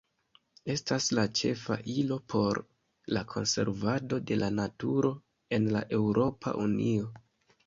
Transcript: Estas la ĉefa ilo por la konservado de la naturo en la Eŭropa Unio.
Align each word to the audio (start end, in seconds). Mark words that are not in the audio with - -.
Estas 0.75 1.09
la 1.17 1.25
ĉefa 1.39 1.77
ilo 1.95 2.17
por 2.33 2.59
la 3.17 3.23
konservado 3.35 4.19
de 4.33 4.39
la 4.41 4.51
naturo 4.61 5.13
en 5.59 5.69
la 5.77 5.85
Eŭropa 6.01 6.57
Unio. 6.67 7.13